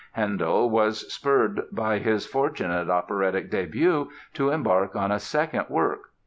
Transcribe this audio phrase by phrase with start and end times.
[0.13, 6.09] Handel was spurred by his fortunate operatic debut to embark on a second work.